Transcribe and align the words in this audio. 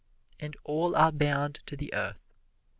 And 0.39 0.57
all 0.63 0.95
are 0.95 1.11
bound 1.11 1.59
to 1.67 1.75
the 1.77 1.93
Earth. 1.93 2.23